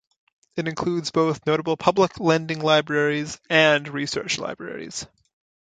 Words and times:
It 0.55 0.67
includes 0.67 1.11
both 1.11 1.45
notable 1.45 1.77
public 1.77 2.19
lending 2.19 2.57
libraries 2.57 3.39
and 3.51 3.87
research 3.87 4.39
libraries. 4.39 5.05